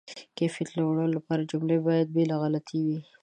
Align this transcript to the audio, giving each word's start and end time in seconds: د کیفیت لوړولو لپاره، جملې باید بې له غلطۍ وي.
د 0.01 0.03
کیفیت 0.37 0.69
لوړولو 0.77 1.15
لپاره، 1.17 1.47
جملې 1.51 1.77
باید 1.87 2.07
بې 2.15 2.23
له 2.31 2.35
غلطۍ 2.41 2.79
وي. 2.87 2.99